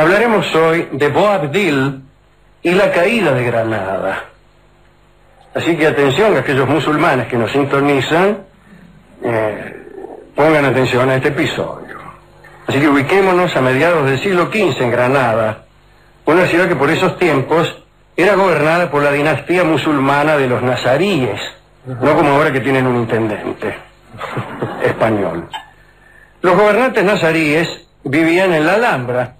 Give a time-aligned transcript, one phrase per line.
[0.00, 2.00] Hablaremos hoy de Boabdil
[2.62, 4.24] y la caída de Granada.
[5.54, 8.38] Así que atención a aquellos musulmanes que nos sintonizan,
[9.22, 9.76] eh,
[10.34, 11.98] pongan atención a este episodio.
[12.66, 15.64] Así que ubiquémonos a mediados del siglo XV en Granada,
[16.24, 17.84] una ciudad que por esos tiempos
[18.16, 21.38] era gobernada por la dinastía musulmana de los nazaríes,
[21.84, 23.76] no como ahora que tienen un intendente
[24.82, 25.46] español.
[26.40, 29.34] Los gobernantes nazaríes vivían en la Alhambra,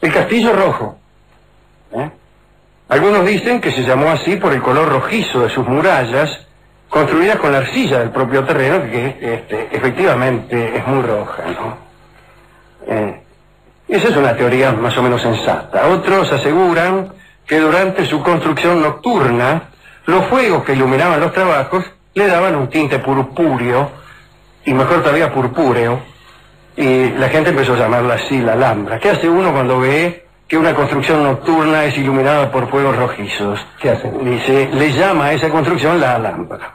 [0.00, 0.96] el Castillo Rojo.
[1.92, 2.10] ¿eh?
[2.88, 6.46] Algunos dicen que se llamó así por el color rojizo de sus murallas,
[6.88, 11.42] construidas con la arcilla del propio terreno, que este, efectivamente es muy roja.
[11.46, 11.76] ¿no?
[12.86, 13.20] Eh,
[13.88, 15.88] esa es una teoría más o menos sensata.
[15.88, 17.12] Otros aseguran
[17.46, 19.70] que durante su construcción nocturna,
[20.06, 23.90] los fuegos que iluminaban los trabajos le daban un tinte purpúreo,
[24.64, 26.00] y mejor todavía purpúreo,
[26.76, 28.98] y la gente empezó a llamarla así la Alhambra.
[28.98, 33.64] ¿Qué hace uno cuando ve que una construcción nocturna es iluminada por fuegos rojizos?
[33.80, 34.10] ¿Qué hace?
[34.10, 36.72] Dice, le llama a esa construcción la Alhambra.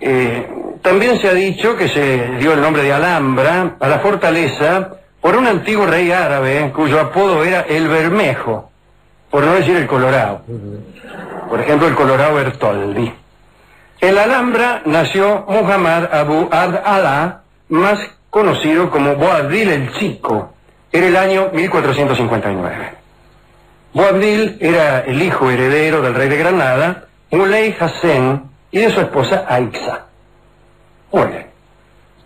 [0.00, 0.46] Eh,
[0.82, 4.90] también se ha dicho que se dio el nombre de Alhambra a la fortaleza
[5.20, 8.70] por un antiguo rey árabe cuyo apodo era el Bermejo,
[9.30, 10.42] por no decir el Colorado.
[11.48, 13.12] Por ejemplo, el Colorado Bertoldi.
[14.00, 17.98] En la Alhambra nació Muhammad Abu Ad-Alá, más
[18.38, 20.54] conocido como Boabdil el Chico.
[20.92, 22.92] Era el año 1459.
[23.92, 29.44] Boabdil era el hijo heredero del rey de Granada, Muley Hassan, y de su esposa
[29.48, 30.06] Aixa.
[31.10, 31.48] Bien.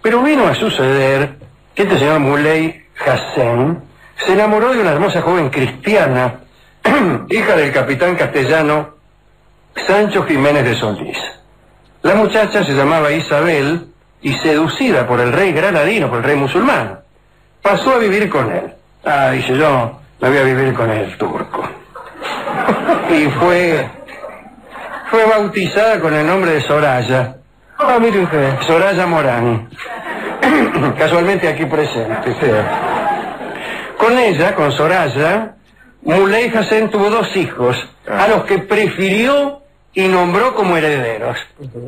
[0.02, 1.36] Pero vino a suceder
[1.74, 3.82] que este señor Muley Hassan
[4.16, 6.40] se enamoró de una hermosa joven cristiana,
[7.30, 8.96] hija del capitán castellano
[9.86, 11.18] Sancho Jiménez de Solís.
[12.02, 13.91] La muchacha se llamaba Isabel
[14.22, 17.00] y seducida por el rey granadino, por el rey musulmán,
[17.60, 18.72] pasó a vivir con él.
[19.04, 21.68] Ah, dice yo, me voy a vivir con el turco.
[23.10, 23.88] y fue,
[25.10, 27.36] fue bautizada con el nombre de Soraya.
[27.78, 29.68] Ah, mire usted, Soraya Morán.
[30.98, 32.34] Casualmente aquí presente.
[33.98, 35.54] Con ella, con Soraya,
[36.02, 37.76] Muley Hassan tuvo dos hijos,
[38.08, 39.62] a los que prefirió
[39.94, 41.38] y nombró como herederos.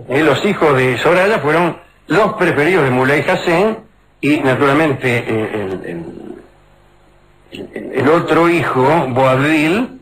[0.08, 3.78] Eh, los hijos de Soraya fueron los preferidos de Muley Hassan
[4.20, 5.24] y naturalmente
[7.50, 10.00] el, otro hijo, Boabdil,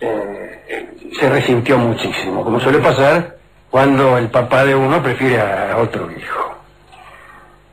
[0.00, 3.36] eh, se resintió muchísimo, como suele pasar
[3.70, 6.54] cuando el papá de uno prefiere a otro hijo.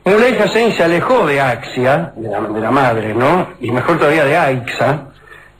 [0.04, 3.48] Muley Hassan se alejó de Axia, de la, de la, madre, ¿no?
[3.60, 5.11] Y mejor todavía de Aixa,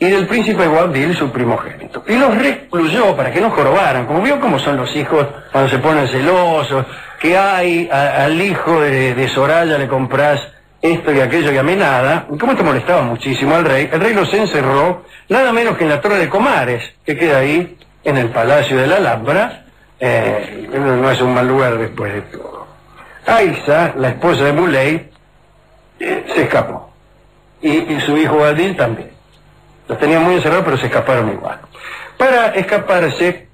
[0.02, 2.02] y del príncipe Boabdil, su primogénito.
[2.08, 5.78] Y los recluyó para que no jorobaran, como vio cómo son los hijos cuando se
[5.78, 6.84] ponen celosos,
[7.20, 10.40] que hay al hijo de, de, Soraya le compras
[10.80, 14.00] esto y aquello y a mí nada, y como esto molestaba muchísimo al rey, el
[14.00, 18.16] rey los encerró nada menos que en la torre de Comares, que queda ahí en
[18.16, 19.66] el palacio de la Alhambra,
[20.00, 22.66] eh, no es un mal lugar después de todo.
[23.24, 25.10] Aiza, la esposa de Muley,
[26.00, 26.92] eh, se escapó,
[27.60, 29.11] y, y su hijo Adil también.
[29.88, 31.58] Los tenían muy encerrados, pero se escaparon igual.
[32.16, 33.48] Para escaparse,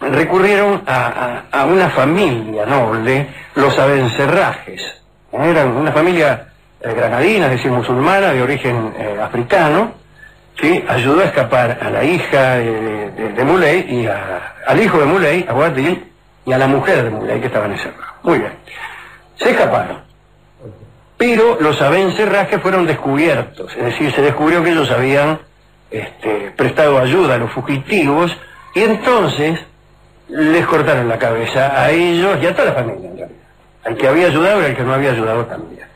[0.00, 5.02] recurrieron a, a, una familia noble, los Abencerrajes.
[5.32, 6.48] Eran una familia
[6.80, 9.92] eh, granadina, es decir, musulmana, de origen eh, africano,
[10.56, 15.46] que ayudó a escapar a la hija de, de, Muley y al hijo de Muley,
[15.48, 16.04] a Guadil,
[16.44, 18.14] y a la mujer de Muley que estaban encerrados.
[18.22, 18.52] Muy bien.
[19.36, 20.07] Se escaparon.
[21.18, 25.40] Pero los abencerrajes fueron descubiertos, es decir, se descubrió que ellos habían
[25.90, 28.34] este, prestado ayuda a los fugitivos
[28.74, 29.58] y entonces
[30.28, 33.40] les cortaron la cabeza a ellos y a toda la familia en realidad.
[33.84, 35.86] Al que había ayudado y al que no había ayudado también.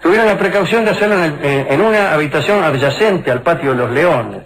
[0.00, 3.90] Tuvieron la precaución de hacerlo en, el, en una habitación adyacente al patio de los
[3.90, 4.42] leones.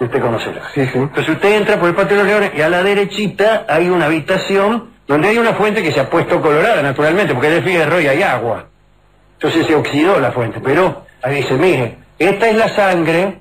[0.00, 0.62] Usted conocerá.
[0.74, 0.98] Sí, sí.
[0.98, 4.06] Entonces usted entra por el patio de los leones y a la derechita hay una
[4.06, 8.00] habitación donde hay una fuente que se ha puesto colorada naturalmente, porque es de fierro
[8.00, 8.66] y hay agua.
[9.44, 13.40] Entonces se oxidó la fuente, pero ahí dice, mire, esta es la sangre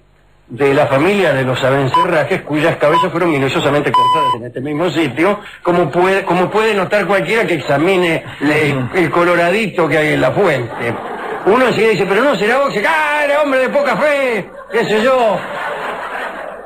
[0.50, 5.40] de la familia de los abencerrajes cuyas cabezas fueron minuciosamente cortadas en este mismo sitio,
[5.62, 8.22] como puede, como puede notar cualquiera que examine
[8.94, 10.94] el coloradito que hay en la fuente.
[11.46, 14.46] Uno enseguida dice, pero no será vos, ¡ah, hombre de poca fe!
[14.74, 15.38] qué sé yo.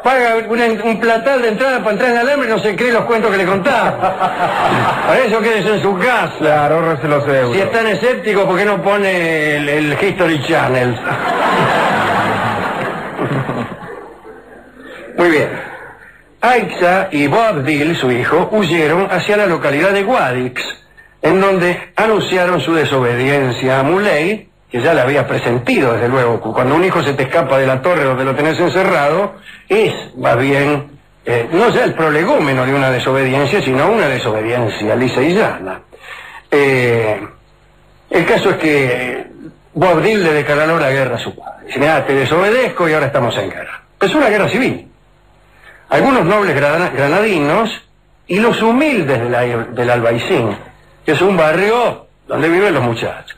[0.04, 3.06] Paga un, un platal de entrada para entrar en alambre y no se cree los
[3.06, 3.98] cuentos que le contaba.
[5.08, 6.34] Para eso quédese en su casa.
[6.38, 7.56] Claro, ahorrese los euros.
[7.56, 10.96] Si es tan escéptico, ¿por qué no pone el, el History Channel?
[15.18, 15.50] Muy bien.
[16.42, 20.62] Aixa y Boabdil, su hijo, huyeron hacia la localidad de Guadix,
[21.22, 26.76] en donde anunciaron su desobediencia a Muley que ya le había presentido, desde luego, cuando
[26.76, 29.36] un hijo se te escapa de la torre donde lo tenés encerrado,
[29.70, 30.92] es más bien,
[31.26, 35.82] eh, no ya el prolegómeno de una desobediencia, sino una desobediencia lisa y llana.
[36.52, 37.28] Eh,
[38.10, 39.28] el caso es que
[39.74, 41.68] Boabdil le declaró la guerra a su padre.
[41.68, 43.82] Dice, mira, te desobedezco y ahora estamos en guerra.
[44.00, 44.88] Es una guerra civil.
[45.90, 47.70] Algunos nobles granadinos
[48.28, 49.20] y los humildes
[49.76, 50.58] del Albaicín,
[51.06, 53.38] que es un barrio donde viven los muchachos.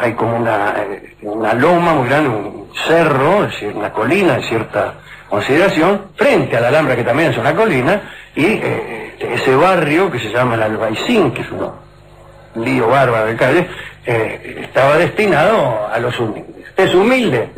[0.00, 4.44] Hay como una, eh, una loma muy grande, un cerro, es decir, una colina de
[4.44, 4.94] cierta
[5.28, 8.00] consideración, frente a la Alhambra, que también es una colina,
[8.36, 13.34] y eh, ese barrio que se llama el Albaicín, que es un lío bárbaro de
[13.34, 13.68] calle,
[14.06, 16.54] eh, estaba destinado a los humildes.
[16.76, 17.50] Es humilde,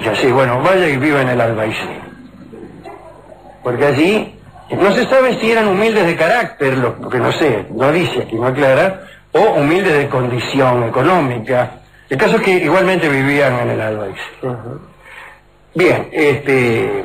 [0.00, 2.00] y así, bueno, vaya y viva en el Albaicín.
[3.62, 4.34] Porque allí
[4.72, 8.34] no se sabe si eran humildes de carácter, lo que no sé, no dice aquí,
[8.34, 11.83] no aclara, o humildes de condición económica.
[12.08, 14.20] El caso es que igualmente vivían en el Albaicín.
[15.74, 17.04] Bien, este,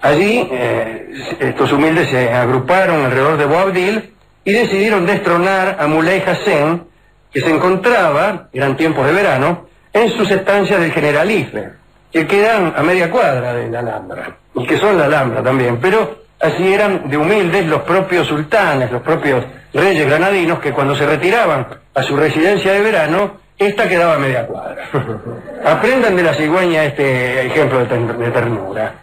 [0.00, 1.10] allí eh,
[1.40, 4.14] estos humildes se agruparon alrededor de Boabdil
[4.44, 6.84] y decidieron destronar a Muley Hassan,
[7.30, 11.70] que se encontraba, eran tiempos de verano, en sus estancias del Generalife,
[12.10, 16.22] que quedan a media cuadra de la Alhambra, y que son la Alhambra también, pero
[16.40, 21.66] así eran de humildes los propios sultanes, los propios reyes granadinos, que cuando se retiraban
[21.94, 24.88] a su residencia de verano, esta quedaba a media cuadra.
[25.64, 28.94] Aprendan de la cigüeña este ejemplo de, ternura.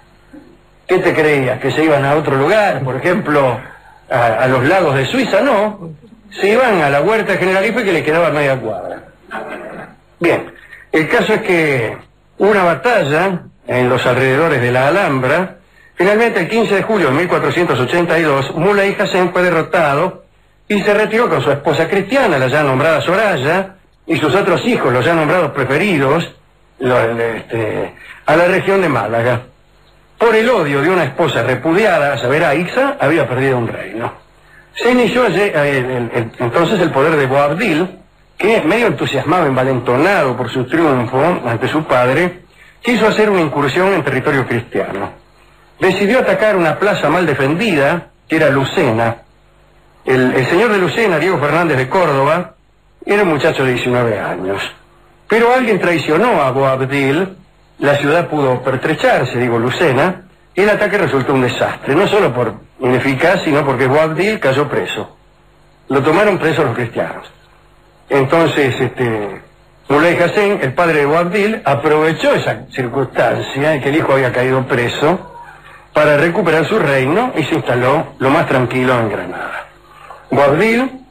[0.87, 1.59] ¿Qué te creías?
[1.59, 2.81] ¿Que se iban a otro lugar?
[2.83, 3.59] Por ejemplo,
[4.09, 5.91] a, los lagos de Suiza, no.
[6.29, 9.03] Se iban a la huerta Generalife que le quedaba a media cuadra.
[10.19, 10.53] Bien,
[10.91, 11.97] el caso es que
[12.37, 15.57] una batalla en los alrededores de la Alhambra,
[15.95, 20.23] finalmente el 15 de julio de 1482, Muley Hassan fue derrotado
[20.67, 23.75] y se retiró con su esposa cristiana, la ya nombrada Soraya,
[24.07, 26.35] y sus otros hijos, los ya nombrados preferidos,
[26.79, 27.93] este,
[28.25, 29.41] a la región de Málaga.
[30.17, 34.13] Por el odio de una esposa repudiada, a saber, Aixa, había perdido un reino.
[34.73, 37.87] Se inició eh, entonces el poder de Boabdil,
[38.37, 42.41] que, medio entusiasmado, envalentonado por su triunfo ante su padre,
[42.81, 45.11] quiso hacer una incursión en territorio cristiano.
[45.79, 49.17] Decidió atacar una plaza mal defendida, que era Lucena.
[50.05, 52.54] El, señor de Lucena, Diego Fernández de Córdoba,
[53.05, 54.61] era un muchacho de 19 años.
[55.27, 57.35] Pero alguien traicionó a Boabdil,
[57.79, 60.23] la ciudad pudo pertrecharse, digo Lucena,
[60.55, 65.17] el ataque resultó un desastre, no solo por ineficaz, sino porque Boabdil cayó preso.
[65.89, 67.29] Lo tomaron preso los cristianos.
[68.09, 69.41] Entonces, este,
[69.89, 74.63] Muley Hassan, el padre de Boabdil, aprovechó esa circunstancia en que el hijo había caído
[74.65, 75.33] preso
[75.93, 79.67] para recuperar su reino y se instaló lo más tranquilo en Granada.
[80.31, 81.04] Boabdil,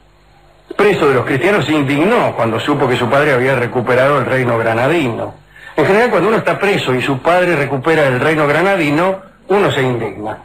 [0.75, 4.57] preso de los cristianos, se indignó cuando supo que su padre había recuperado el reino
[4.57, 5.33] granadino.
[5.75, 9.19] En general, cuando uno está preso y su padre recupera el reino granadino,
[9.49, 10.37] uno se indigna.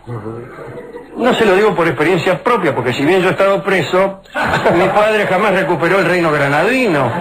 [1.17, 4.22] No se lo digo por experiencia propia, porque si bien yo he estado preso,
[4.75, 7.12] mi padre jamás recuperó el reino granadino.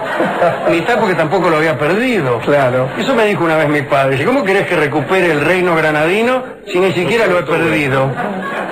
[0.70, 2.38] Ni tal porque tampoco lo había perdido.
[2.40, 2.88] Claro.
[2.98, 4.12] Eso me dijo una vez mi padre.
[4.12, 8.10] Dice, ¿cómo querés que recupere el reino granadino si ni siquiera lo he perdido?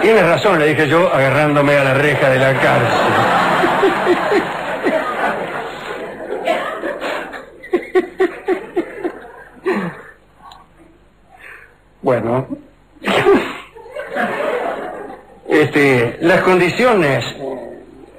[0.01, 3.48] Tienes razón, le dije yo, agarrándome a la reja de la cárcel.
[12.01, 12.47] Bueno.
[15.47, 17.37] Este, las condiciones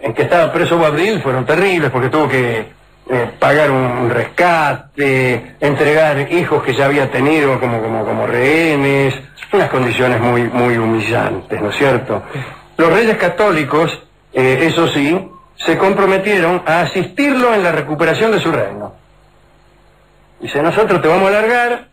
[0.02, 2.68] en que estaba preso Boabdil fueron terribles porque tuvo que
[3.12, 9.16] eh, pagar un rescate, entregar hijos que ya había tenido como, como, como rehenes,
[9.52, 12.22] unas condiciones muy, muy humillantes, ¿no es cierto?
[12.78, 14.00] Los reyes católicos,
[14.34, 15.20] eh, eso sí,
[15.66, 18.94] se comprometieron a asistirlo en la recuperación de su reino.
[20.40, 21.88] Dice, nosotros te vamos a alargar,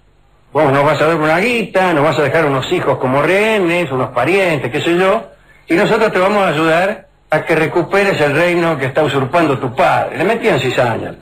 [0.53, 3.91] vos nos vas a dar una guita, nos vas a dejar unos hijos como rehenes,
[3.91, 5.31] unos parientes, qué sé yo,
[5.67, 9.75] y nosotros te vamos a ayudar a que recuperes el reino que está usurpando tu
[9.75, 10.19] padre.
[10.19, 11.15] Le metían cizaña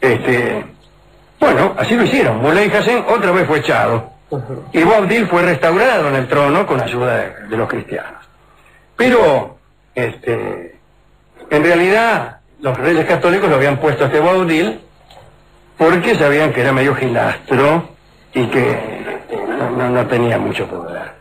[0.00, 0.64] Este,
[1.40, 2.38] bueno, así lo hicieron.
[2.38, 4.12] Muley Hassan otra vez fue echado.
[4.72, 7.16] Y Boabdil fue restaurado en el trono con ayuda
[7.48, 8.24] de, los cristianos.
[8.96, 9.56] Pero,
[9.94, 10.75] este,
[11.50, 14.80] en realidad, los reyes católicos lo habían puesto a este Boabdil
[15.76, 17.90] porque sabían que era medio gilastro
[18.32, 18.96] y que
[19.76, 21.12] no, tenía mucho poder.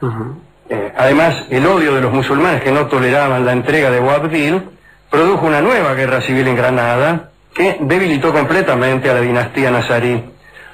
[0.69, 4.61] Eh, además, el odio de los musulmanes que no toleraban la entrega de Boabdil
[5.09, 10.23] produjo una nueva guerra civil en Granada que debilitó completamente a la dinastía nazarí.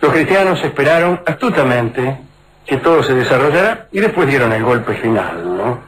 [0.01, 2.17] Los cristianos esperaron astutamente
[2.65, 5.79] que todo se desarrollara y después dieron el golpe final.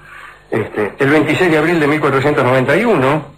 [0.52, 3.33] Este, el 26 de abril de 1491,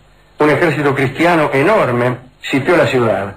[0.45, 3.35] un ejército cristiano enorme sitió la ciudad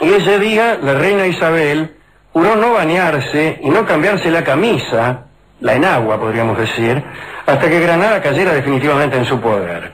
[0.00, 1.94] Y ese día la reina Isabel
[2.32, 5.20] juró no bañarse y no cambiarse la camisa,
[5.60, 7.02] la enagua podríamos decir,
[7.46, 9.92] hasta que Granada cayera definitivamente en su poder.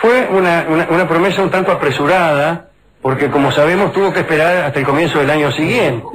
[0.00, 2.68] Fue una, una- promesa un tanto apresurada,
[3.02, 6.06] porque como sabemos tuvo que esperar hasta el comienzo del año siguiente,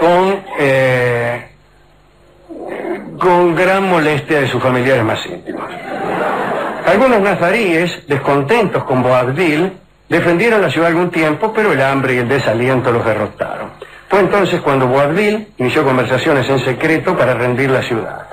[0.00, 1.48] con, eh,
[3.20, 5.70] con gran molestia de sus familiares más íntimos.
[6.86, 9.72] Algunos nazaríes, descontentos con Boabdil,
[10.08, 13.70] defendieron la ciudad algún tiempo, pero el hambre y el desaliento los derrotaron.
[14.08, 18.28] Fue entonces cuando Boabdil inició conversaciones en secreto para rendir la ciudad.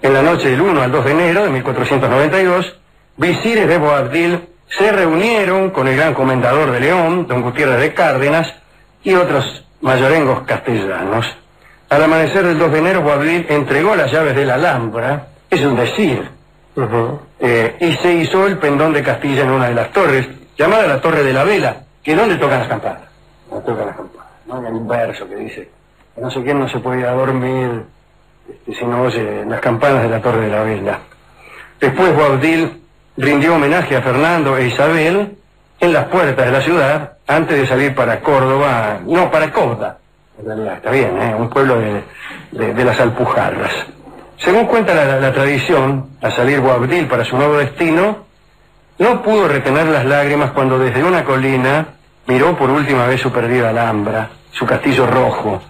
[0.00, 2.76] En la noche del 1 al 2 de enero de 1492,
[3.18, 8.54] visires de Boabdil se reunieron con el gran comendador de León, don Gutiérrez de Cárdenas,
[9.04, 11.26] y otros mayorengos castellanos.
[11.90, 15.76] Al amanecer del 2 de enero, Boabdil entregó las llaves de la Alhambra, es un
[15.76, 16.35] decir,
[17.40, 20.28] eh, y se hizo el pendón de Castilla en una de las torres,
[20.58, 23.02] llamada la Torre de la Vela, que donde tocan las campanas.
[23.50, 24.56] No tocan las campanas, ¿no?
[24.56, 25.70] Hay un verso que dice,
[26.14, 27.82] que no sé quién no se puede ir a dormir
[28.48, 30.98] este, si no oye las campanas de la Torre de la Vela.
[31.80, 32.82] Después Boabdil
[33.16, 35.36] rindió homenaje a Fernando e Isabel
[35.80, 39.98] en las puertas de la ciudad antes de salir para Córdoba, no, para Córdoba,
[40.38, 41.34] en realidad, está bien, ¿eh?
[41.38, 42.02] un pueblo de-
[42.74, 43.72] de las Alpujarras.
[44.38, 48.26] Según cuenta la, tradición, al salir Boabdil para su nuevo destino,
[48.98, 51.86] no pudo retener las lágrimas cuando desde una colina
[52.26, 55.62] miró por última vez su perdida Alhambra, su castillo rojo.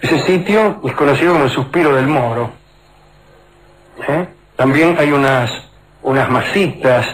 [0.00, 2.50] Ese sitio es conocido como el suspiro del moro.
[4.06, 4.26] ¿Eh?
[4.56, 5.50] También hay unas,
[6.02, 7.06] unas masitas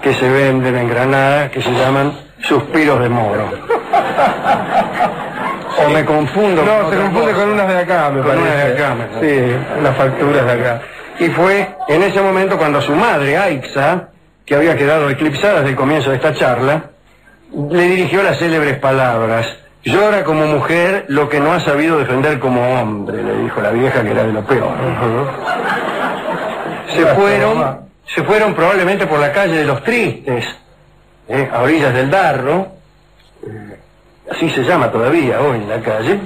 [0.00, 3.50] que se venden en Granada que se llaman suspiros de moro.
[5.86, 6.62] O me confundo.
[6.64, 7.44] No, con se confunde cosa.
[7.44, 8.42] con unas de acá, me Con parece.
[8.48, 9.46] unas de acá, me parece.
[9.48, 10.80] Sí, las facturas de acá.
[11.18, 14.08] Y fue en ese momento cuando su madre, Aixa,
[14.44, 16.84] que había quedado eclipsada desde el comienzo de esta charla,
[17.70, 19.46] le dirigió las célebres palabras.
[19.84, 24.02] Llora como mujer lo que no ha sabido defender como hombre, le dijo la vieja
[24.02, 24.72] que era de lo peor.
[26.88, 30.44] Se fueron, se fueron probablemente por la calle de los tristes,
[31.28, 31.48] ¿eh?
[31.52, 32.68] a orillas del Darro,
[34.32, 36.18] así se llama todavía hoy la calle,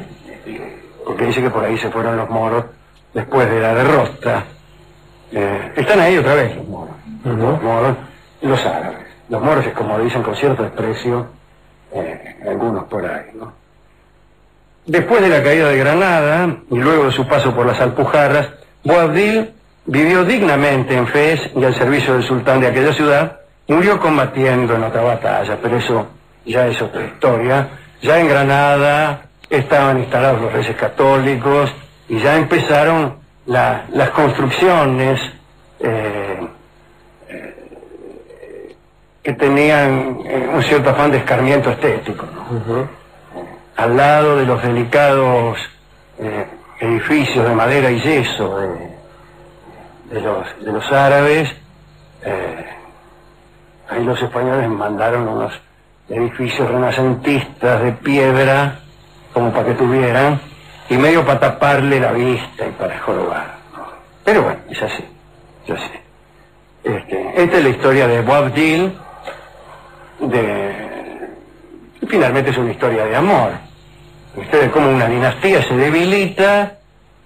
[1.04, 2.64] porque dice que por ahí se fueron los moros
[3.12, 4.44] después de la derrota.
[5.32, 6.94] Eh, están ahí otra vez los moros,
[7.24, 7.96] los moros
[8.42, 9.06] los árabes.
[9.28, 11.26] Los moros es como dicen con cierto desprecio
[11.92, 13.52] eh, algunos por ahí, ¿no?
[14.86, 18.50] Después de la caída de Granada y luego de su paso por las Alpujarras,
[18.84, 19.50] Boabdil
[19.84, 24.84] vivió dignamente en Fez y al servicio del sultán de aquella ciudad, murió combatiendo en
[24.84, 26.06] otra batalla, pero eso
[26.44, 27.68] ya es otra historia.
[28.02, 31.72] Ya en Granada estaban instalados los reyes católicos
[32.08, 35.20] y ya empezaron la- las construcciones
[35.80, 36.46] eh,
[37.28, 38.76] eh,
[39.22, 42.26] que tenían eh, un cierto afán de escarmiento estético.
[42.26, 42.88] ¿no?
[43.76, 45.58] al lado de los delicados
[46.18, 46.46] eh,
[46.80, 48.68] edificios de madera y yeso de,
[50.14, 51.54] de los, de los árabes,
[52.22, 52.64] eh,
[53.90, 55.52] ahí los españoles mandaron unos
[56.08, 58.78] edificios renacentistas de piedra,
[59.32, 60.40] como para que tuvieran,
[60.88, 63.56] y medio para taparle la vista y para jorobar.
[64.24, 65.04] Pero bueno, es así,
[65.66, 65.90] es así.
[66.84, 68.92] Este, esta es la historia de Boabdil,
[70.20, 70.86] de
[72.00, 73.52] y finalmente es una historia de amor.
[74.36, 76.74] Ustedes como una dinastía se debilita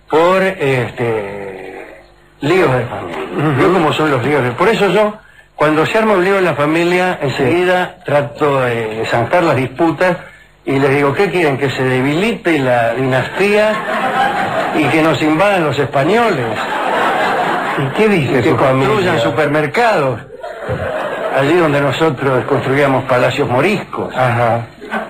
[0.09, 2.03] por este
[2.41, 3.59] líos de familia.
[3.61, 4.51] Yo como son los líos de...
[4.53, 5.15] Por eso yo,
[5.61, 10.17] cuando se arma un lío en la familia, enseguida trato de zanjar las disputas
[10.65, 11.59] y les digo, ¿qué quieren?
[11.59, 13.75] Que se debilite la dinastía
[14.75, 16.47] y que nos invadan los españoles.
[17.77, 19.21] ¿Y qué dice Que su construyan familia?
[19.21, 20.21] supermercados.
[21.39, 24.17] Allí donde nosotros construíamos palacios moriscos.
[24.17, 24.63] Ajá.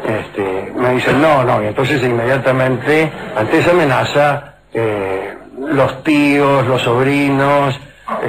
[0.05, 5.33] Este, me dicen, no, no, y entonces inmediatamente, ante esa amenaza, eh,
[5.69, 7.79] los tíos, los sobrinos,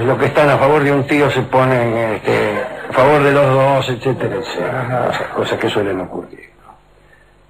[0.05, 3.45] los que están a favor de un tío se ponen este, a favor de los
[3.45, 5.07] dos, etcétera, etcétera.
[5.07, 6.49] Cosas, cosas que suelen ocurrir.
[6.65, 6.73] ¿no?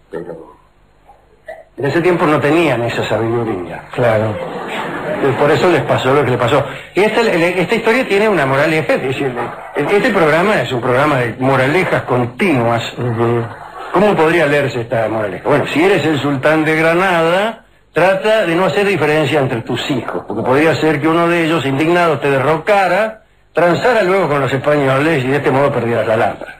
[0.09, 0.51] Pero
[1.77, 3.83] en ese tiempo no tenían esa sabiduría.
[3.93, 4.35] Claro.
[5.27, 6.63] Y por eso les pasó lo que les pasó.
[6.93, 9.33] Y esta, esta historia tiene una moraleja, es decir,
[9.75, 12.83] este programa es un programa de moralejas continuas.
[13.93, 15.47] ¿Cómo podría leerse esta moraleja?
[15.47, 17.60] Bueno, si eres el sultán de Granada,
[17.93, 21.65] trata de no hacer diferencia entre tus hijos, porque podría ser que uno de ellos,
[21.65, 23.21] indignado, te derrocara,
[23.53, 26.55] transara luego con los españoles y de este modo perdieras la Alhambra.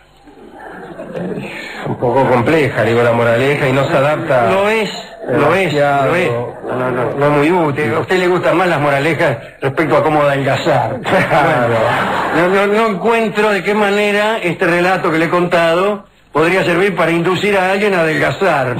[1.87, 4.51] Un poco compleja, digo, la moraleja y no se adapta.
[4.51, 4.89] Lo es,
[5.27, 6.29] lo es, lo es.
[6.31, 7.93] No, no, no, no es muy útil.
[7.95, 10.99] A usted le gustan más las moralejas respecto a cómo adelgazar.
[11.01, 11.75] Claro.
[12.31, 16.63] Bueno, no, no, no encuentro de qué manera este relato que le he contado podría
[16.63, 18.77] servir para inducir a alguien a adelgazar.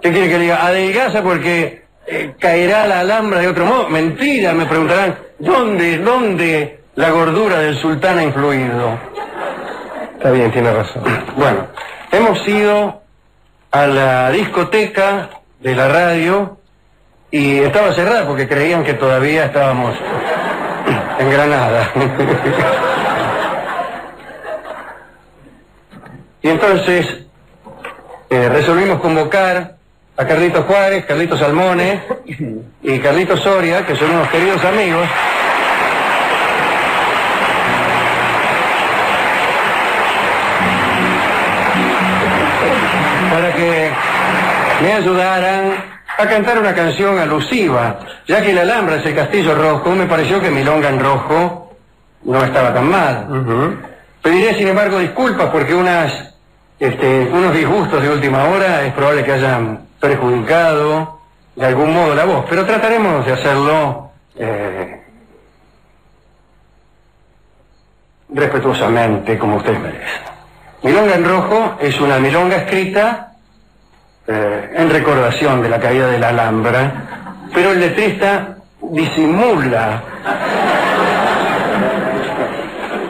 [0.00, 0.64] ¿Qué quiere que le diga?
[0.64, 3.88] Adelgaza porque eh, caerá la alhambra de otro modo.
[3.88, 5.18] Mentira, me preguntarán.
[5.38, 8.98] ¿Dónde, dónde la gordura del sultán ha influido?
[10.14, 11.02] Está bien, tiene razón.
[11.36, 11.66] Bueno,
[12.10, 13.02] hemos ido
[13.70, 16.58] a la discoteca de la radio
[17.30, 19.94] y estaba cerrada porque creían que todavía estábamos
[21.18, 21.92] en Granada.
[26.42, 27.18] y entonces
[28.30, 29.77] eh, resolvimos convocar
[30.18, 32.00] a Carlitos Juárez, Carlitos Salmones
[32.82, 35.08] y Carlitos Soria, que son unos queridos amigos.
[43.30, 43.90] para que
[44.82, 45.74] me ayudaran
[46.18, 50.40] a cantar una canción alusiva, ya que la Alhambra es el Castillo Rojo, me pareció
[50.40, 51.76] que Milonga en Rojo
[52.24, 53.78] no estaba tan mal.
[54.20, 56.34] Pediré, sin embargo, disculpas porque unas,
[56.80, 61.20] este, unos disgustos de última hora es probable que hayan perjudicado
[61.56, 65.02] de algún modo la voz, pero trataremos de hacerlo eh,
[68.30, 70.22] respetuosamente, como ustedes merecen.
[70.82, 73.32] Milonga en rojo es una milonga escrita
[74.26, 76.92] eh, en recordación de la caída de la Alhambra,
[77.52, 80.02] pero el letrista disimula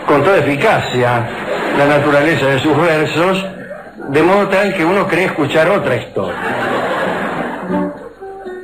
[0.06, 1.28] con toda eficacia
[1.76, 3.46] la naturaleza de sus versos,
[4.08, 6.77] de modo tal que uno cree escuchar otra historia.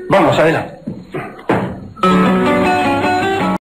[0.08, 0.74] Vamos, adelante.